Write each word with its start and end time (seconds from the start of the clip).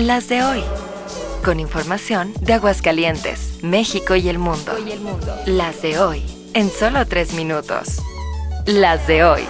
Las 0.00 0.30
de 0.30 0.42
hoy. 0.42 0.62
Con 1.44 1.60
información 1.60 2.32
de 2.40 2.54
Aguascalientes, 2.54 3.58
México 3.62 4.16
y 4.16 4.30
el 4.30 4.38
mundo. 4.38 4.72
Las 5.44 5.82
de 5.82 5.98
hoy. 5.98 6.22
En 6.54 6.70
solo 6.70 7.06
tres 7.06 7.34
minutos. 7.34 8.00
Las 8.64 9.06
de 9.06 9.24
hoy. 9.24 9.42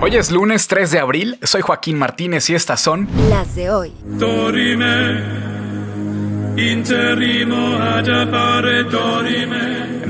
Hoy 0.00 0.16
es 0.16 0.30
lunes 0.30 0.68
3 0.68 0.92
de 0.92 1.00
abril, 1.00 1.38
soy 1.42 1.62
Joaquín 1.62 1.98
Martínez 1.98 2.48
y 2.48 2.54
estas 2.54 2.80
son 2.80 3.08
Las 3.28 3.56
de 3.56 3.70
hoy. 3.70 3.92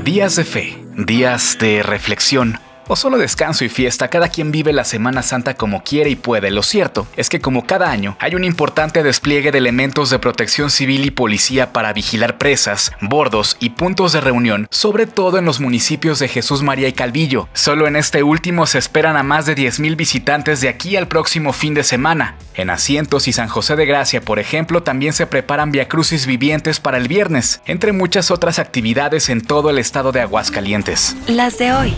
Días 0.03 0.35
de 0.35 0.43
fe, 0.43 0.85
días 0.97 1.57
de 1.59 1.81
reflexión. 1.81 2.59
O 2.87 2.95
solo 2.95 3.17
descanso 3.17 3.63
y 3.63 3.69
fiesta, 3.69 4.09
cada 4.09 4.27
quien 4.27 4.51
vive 4.51 4.73
la 4.73 4.83
Semana 4.83 5.23
Santa 5.23 5.55
como 5.55 5.83
quiere 5.83 6.09
y 6.09 6.15
puede. 6.15 6.51
Lo 6.51 6.63
cierto 6.63 7.07
es 7.15 7.29
que 7.29 7.39
como 7.39 7.65
cada 7.65 7.89
año 7.89 8.17
hay 8.19 8.35
un 8.35 8.43
importante 8.43 9.03
despliegue 9.03 9.51
de 9.51 9.57
elementos 9.57 10.09
de 10.09 10.19
protección 10.19 10.69
civil 10.69 11.05
y 11.05 11.11
policía 11.11 11.71
para 11.71 11.93
vigilar 11.93 12.37
presas, 12.37 12.91
bordos 12.99 13.57
y 13.59 13.69
puntos 13.71 14.13
de 14.13 14.21
reunión, 14.21 14.67
sobre 14.69 15.07
todo 15.07 15.37
en 15.37 15.45
los 15.45 15.59
municipios 15.59 16.19
de 16.19 16.27
Jesús 16.27 16.61
María 16.61 16.87
y 16.87 16.93
Calvillo. 16.93 17.47
Solo 17.53 17.87
en 17.87 17.95
este 17.95 18.23
último 18.23 18.65
se 18.65 18.79
esperan 18.79 19.17
a 19.17 19.23
más 19.23 19.45
de 19.45 19.55
10.000 19.55 19.95
visitantes 19.95 20.61
de 20.61 20.69
aquí 20.69 20.95
al 20.95 21.07
próximo 21.07 21.53
fin 21.53 21.73
de 21.73 21.83
semana. 21.83 22.35
En 22.55 22.69
Asientos 22.69 23.27
y 23.27 23.33
San 23.33 23.47
José 23.47 23.75
de 23.75 23.85
Gracia, 23.85 24.21
por 24.21 24.39
ejemplo, 24.39 24.83
también 24.83 25.13
se 25.13 25.25
preparan 25.25 25.71
viacrucis 25.71 26.27
vivientes 26.27 26.79
para 26.79 26.97
el 26.97 27.07
viernes, 27.07 27.61
entre 27.65 27.93
muchas 27.93 28.29
otras 28.29 28.59
actividades 28.59 29.29
en 29.29 29.41
todo 29.41 29.69
el 29.69 29.79
estado 29.79 30.11
de 30.11 30.21
Aguascalientes. 30.21 31.15
Las 31.27 31.57
de 31.57 31.73
hoy. 31.73 31.95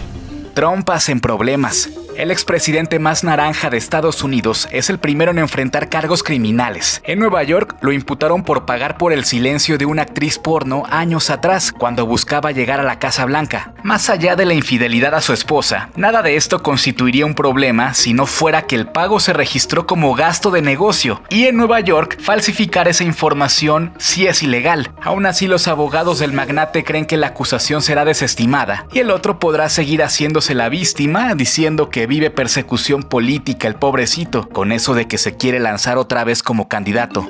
Trompas 0.55 1.09
en 1.09 1.19
problemas. 1.19 1.89
El 2.17 2.31
expresidente 2.31 2.97
más 2.97 3.25
naranja 3.25 3.69
de 3.69 3.75
Estados 3.75 4.23
Unidos 4.23 4.69
es 4.71 4.89
el 4.89 4.99
primero 4.99 5.31
en 5.31 5.37
enfrentar 5.37 5.89
cargos 5.89 6.23
criminales. 6.23 7.01
En 7.03 7.19
Nueva 7.19 7.43
York 7.43 7.75
lo 7.81 7.91
imputaron 7.91 8.43
por 8.43 8.65
pagar 8.65 8.97
por 8.97 9.11
el 9.11 9.25
silencio 9.25 9.77
de 9.77 9.85
una 9.85 10.03
actriz 10.03 10.39
porno 10.39 10.83
años 10.89 11.29
atrás, 11.29 11.73
cuando 11.73 12.05
buscaba 12.05 12.53
llegar 12.53 12.79
a 12.79 12.83
la 12.83 12.99
Casa 12.99 13.25
Blanca. 13.25 13.73
Más 13.83 14.09
allá 14.09 14.37
de 14.37 14.45
la 14.45 14.53
infidelidad 14.53 15.13
a 15.13 15.19
su 15.19 15.33
esposa, 15.33 15.89
nada 15.97 16.21
de 16.21 16.37
esto 16.37 16.63
constituiría 16.63 17.25
un 17.25 17.35
problema 17.35 17.93
si 17.93 18.13
no 18.13 18.25
fuera 18.25 18.61
que 18.61 18.75
el 18.75 18.87
pago 18.87 19.19
se 19.19 19.33
registró 19.33 19.85
como 19.85 20.15
gasto 20.15 20.51
de 20.51 20.61
negocio. 20.61 21.21
Y 21.29 21.47
en 21.47 21.57
Nueva 21.57 21.81
York, 21.81 22.17
falsificar 22.21 22.87
esa 22.87 23.03
información 23.03 23.93
sí 23.97 24.25
es 24.25 24.41
ilegal. 24.41 24.93
Aún 25.01 25.25
así, 25.25 25.47
los 25.47 25.67
abogados 25.67 26.19
del 26.19 26.31
magnate 26.31 26.85
creen 26.85 27.07
que 27.07 27.17
la 27.17 27.27
acusación 27.27 27.81
será 27.81 28.05
desestimada 28.05 28.87
y 28.93 28.99
el 28.99 29.11
otro 29.11 29.37
podrá 29.37 29.67
seguir 29.67 30.01
haciéndose 30.01 30.55
la 30.55 30.69
víctima 30.69 31.35
diciendo 31.35 31.89
que 31.89 32.04
vive 32.05 32.29
persecución 32.29 33.03
política 33.03 33.67
el 33.67 33.75
pobrecito, 33.75 34.49
con 34.49 34.71
eso 34.71 34.93
de 34.93 35.07
que 35.07 35.17
se 35.17 35.37
quiere 35.37 35.59
lanzar 35.59 35.97
otra 35.97 36.23
vez 36.23 36.43
como 36.43 36.67
candidato. 36.67 37.27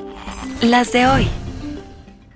Las 0.61 0.91
de 0.91 1.07
hoy. 1.07 1.27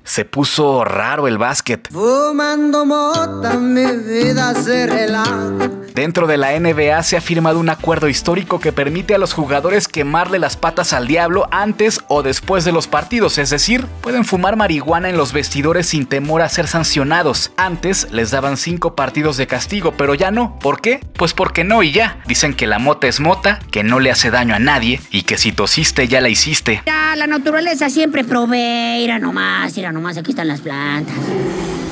Se 0.03 0.25
puso 0.25 0.83
raro 0.83 1.27
el 1.27 1.37
básquet. 1.37 1.87
Fumando 1.91 2.85
mota, 2.85 3.53
mi 3.55 3.85
vida 3.97 4.55
se 4.55 4.87
relaja. 4.87 5.69
Dentro 5.93 6.27
de 6.27 6.37
la 6.37 6.57
NBA 6.59 7.01
se 7.03 7.17
ha 7.17 7.21
firmado 7.21 7.59
un 7.59 7.69
acuerdo 7.69 8.07
histórico 8.07 8.59
que 8.59 8.71
permite 8.71 9.15
a 9.15 9.17
los 9.17 9.33
jugadores 9.33 9.87
quemarle 9.87 10.39
las 10.39 10.57
patas 10.57 10.93
al 10.93 11.07
diablo 11.07 11.47
antes 11.51 11.99
o 12.07 12.23
después 12.23 12.65
de 12.65 12.71
los 12.71 12.87
partidos, 12.87 13.37
es 13.37 13.49
decir, 13.49 13.85
pueden 14.01 14.25
fumar 14.25 14.55
marihuana 14.55 15.09
en 15.09 15.17
los 15.17 15.33
vestidores 15.33 15.87
sin 15.87 16.05
temor 16.05 16.41
a 16.41 16.49
ser 16.49 16.67
sancionados. 16.67 17.51
Antes 17.57 18.11
les 18.11 18.31
daban 18.31 18.57
cinco 18.57 18.95
partidos 18.95 19.37
de 19.37 19.47
castigo, 19.47 19.93
pero 19.97 20.15
ya 20.15 20.31
no. 20.31 20.57
¿Por 20.59 20.81
qué? 20.81 20.99
Pues 21.13 21.33
porque 21.33 21.63
no 21.63 21.83
y 21.83 21.91
ya. 21.91 22.21
Dicen 22.27 22.53
que 22.53 22.67
la 22.67 22.79
mota 22.79 23.07
es 23.07 23.19
mota, 23.19 23.59
que 23.71 23.83
no 23.83 23.99
le 23.99 24.11
hace 24.11 24.31
daño 24.31 24.55
a 24.55 24.59
nadie 24.59 25.01
y 25.11 25.23
que 25.23 25.37
si 25.37 25.51
tosiste 25.51 26.07
ya 26.07 26.21
la 26.21 26.29
hiciste. 26.29 26.83
Ya, 26.85 27.15
la 27.15 27.27
naturaleza 27.27 27.89
siempre 27.89 28.23
provee. 28.23 28.99
Mira 28.99 29.19
nomás, 29.19 29.75
mira 29.75 29.91
nomás, 29.91 30.17
aquí 30.17 30.31
están 30.31 30.47
las 30.47 30.61
plantas. 30.61 31.15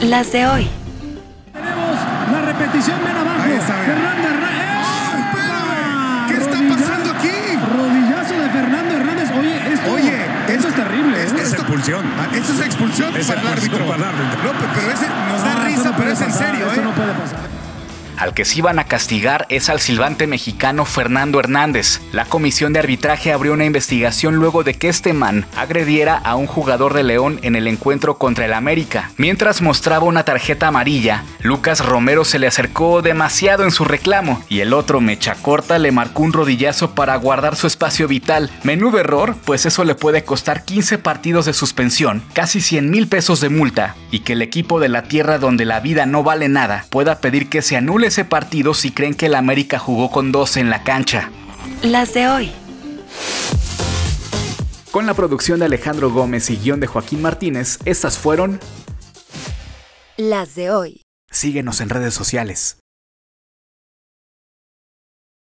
Las 0.01 0.31
de 0.31 0.47
hoy. 0.47 0.67
La 2.59 2.65
repetición, 2.65 2.99
ven 3.05 3.15
abajo. 3.17 3.39
Fernando 3.85 4.27
Hernández. 4.29 4.67
¿Qué 6.27 6.33
está 6.37 6.57
pasando 6.75 7.11
aquí? 7.11 7.29
Rodillazo 7.77 8.33
de 8.41 8.49
Fernando 8.49 8.95
Hernández. 8.95 9.29
Oye, 9.37 9.73
esto, 9.73 9.91
Oye, 9.93 10.25
eso 10.49 10.67
es 10.69 10.75
terrible. 10.75 11.23
Es, 11.23 11.31
¿eh? 11.33 11.35
es 11.41 11.53
expulsión. 11.53 12.05
Eso 12.33 12.53
es 12.53 12.61
expulsión 12.61 13.15
Es 13.15 13.27
para 13.27 13.41
el 13.41 13.47
árbitro. 13.47 13.85
para 13.85 13.95
el 13.97 14.03
árbitro. 14.03 14.43
No, 14.43 14.51
pe- 14.59 14.65
pero 14.75 14.91
ese 14.91 15.05
nos 15.07 15.43
da 15.43 15.51
Ah, 15.51 15.69
esto 15.69 15.77
risa, 15.77 15.91
no 15.91 15.97
pero 15.97 16.11
es 16.11 16.21
en 16.21 16.27
pasar, 16.27 16.47
serio, 16.47 16.65
Esto 16.67 16.81
¿eh? 16.81 16.83
no 16.83 16.91
puede 16.91 17.11
pasar. 17.13 17.39
Al 18.17 18.33
que 18.33 18.45
sí 18.45 18.61
van 18.61 18.79
a 18.79 18.85
castigar 18.85 19.45
es 19.49 19.69
al 19.69 19.79
silbante 19.79 20.25
mexicano 20.25 20.85
Fernando 20.85 21.39
Hernández. 21.39 22.01
La 22.11 22.25
comisión 22.25 22.73
de 22.73 22.79
arbitraje 22.79 23.31
abrió 23.31 23.53
una 23.53 23.65
investigación 23.65 24.37
luego 24.37 24.63
de 24.63 24.73
que 24.73 24.89
este 24.89 25.13
man 25.13 25.45
agrediera 25.55 26.17
a 26.17 26.35
un 26.35 26.47
jugador 26.47 26.95
de 26.95 27.03
León 27.03 27.39
en 27.43 27.55
el 27.55 27.67
encuentro 27.67 28.17
contra 28.17 28.45
el 28.45 28.53
América. 28.53 29.11
Mientras 29.17 29.61
mostraba 29.61 30.05
una 30.05 30.23
tarjeta 30.23 30.67
amarilla, 30.67 31.25
Lucas 31.43 31.85
Romero 31.85 32.25
se 32.25 32.39
le 32.39 32.47
acercó 32.47 33.03
demasiado 33.03 33.63
en 33.63 33.71
su 33.71 33.85
reclamo 33.85 34.41
y 34.49 34.61
el 34.61 34.73
otro 34.73 34.99
mecha 34.99 35.35
corta 35.35 35.77
le 35.77 35.91
marcó 35.91 36.23
un 36.23 36.33
rodillazo 36.33 36.95
para 36.95 37.15
guardar 37.17 37.55
su 37.55 37.67
espacio 37.67 38.07
vital. 38.07 38.49
Menudo 38.63 38.99
error, 38.99 39.35
pues 39.45 39.67
eso 39.67 39.83
le 39.83 39.93
puede 39.93 40.23
costar 40.23 40.65
15 40.65 40.97
partidos 40.97 41.45
de 41.45 41.53
suspensión, 41.53 42.23
casi 42.33 42.61
100 42.61 42.89
mil 42.89 43.07
pesos 43.07 43.41
de 43.41 43.49
multa 43.49 43.95
y 44.09 44.19
que 44.21 44.33
el 44.33 44.41
equipo 44.41 44.79
de 44.79 44.89
la 44.89 45.03
tierra 45.03 45.37
donde 45.37 45.65
la 45.65 45.81
vida 45.81 46.07
no 46.07 46.23
vale 46.23 46.49
nada 46.49 46.85
pueda 46.89 47.19
pedir 47.19 47.49
que 47.49 47.61
se 47.61 47.77
anule 47.77 48.06
ese 48.07 48.25
partido 48.25 48.73
si 48.73 48.91
creen 48.91 49.13
que 49.13 49.27
el 49.27 49.35
América 49.35 49.79
jugó 49.79 50.09
con 50.09 50.31
12 50.31 50.61
en 50.61 50.69
la 50.69 50.83
cancha. 50.83 51.31
Las 51.83 52.13
de 52.13 52.27
hoy. 52.27 52.51
Con 54.91 55.05
la 55.05 55.13
producción 55.13 55.59
de 55.59 55.65
Alejandro 55.65 56.09
Gómez 56.09 56.49
y 56.49 56.57
guion 56.57 56.79
de 56.79 56.87
Joaquín 56.87 57.21
Martínez, 57.21 57.77
estas 57.85 58.17
fueron... 58.17 58.59
Las 60.15 60.55
de 60.55 60.71
hoy. 60.71 61.01
Síguenos 61.29 61.81
en 61.81 61.89
redes 61.89 62.13
sociales. 62.13 62.79